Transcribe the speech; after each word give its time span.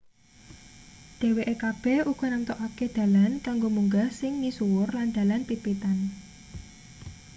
dheweke 1.19 1.53
kabeh 1.63 1.99
uga 2.11 2.25
namtokake 2.31 2.85
dalan 2.97 3.31
kanggo 3.45 3.67
munggah 3.75 4.09
sing 4.19 4.33
misuwur 4.41 4.89
lan 4.97 5.07
dalan 5.17 5.41
pit-pitan 5.47 5.97